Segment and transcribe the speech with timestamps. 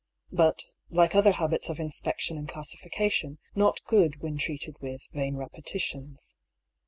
[0.31, 5.35] But, like other habits of inspection and classifica tion, not good when treated with" vain
[5.35, 6.37] repetitions."